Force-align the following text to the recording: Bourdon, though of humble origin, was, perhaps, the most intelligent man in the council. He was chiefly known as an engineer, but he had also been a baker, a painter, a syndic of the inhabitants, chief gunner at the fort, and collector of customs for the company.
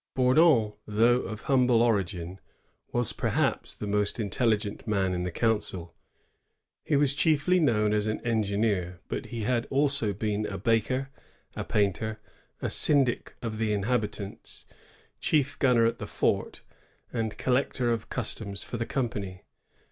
Bourdon, 0.15 0.73
though 0.87 1.21
of 1.21 1.41
humble 1.41 1.83
origin, 1.83 2.39
was, 2.91 3.13
perhaps, 3.13 3.75
the 3.75 3.85
most 3.85 4.19
intelligent 4.19 4.87
man 4.87 5.13
in 5.13 5.25
the 5.25 5.31
council. 5.31 5.93
He 6.83 6.95
was 6.95 7.13
chiefly 7.13 7.59
known 7.59 7.93
as 7.93 8.07
an 8.07 8.19
engineer, 8.21 8.99
but 9.09 9.27
he 9.27 9.41
had 9.41 9.67
also 9.69 10.11
been 10.11 10.47
a 10.47 10.57
baker, 10.57 11.09
a 11.55 11.63
painter, 11.63 12.19
a 12.63 12.69
syndic 12.71 13.35
of 13.43 13.59
the 13.59 13.73
inhabitants, 13.73 14.65
chief 15.19 15.59
gunner 15.59 15.85
at 15.85 15.99
the 15.99 16.07
fort, 16.07 16.63
and 17.13 17.37
collector 17.37 17.91
of 17.91 18.09
customs 18.09 18.63
for 18.63 18.77
the 18.77 18.87
company. 18.87 19.43